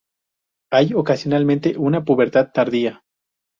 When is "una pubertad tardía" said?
1.77-3.03